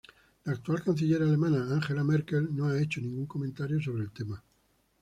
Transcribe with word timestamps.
La 0.45 0.53
actual 0.53 0.81
canciller 0.81 1.21
alemana, 1.21 1.59
Angela 1.75 2.03
Merkel 2.03 2.47
no 2.55 2.65
ha 2.67 2.81
hecho 2.81 2.99
ningún 2.99 3.27
comentario 3.27 3.79
sobre 3.79 4.01
el 4.05 4.09
tema. 4.11 4.43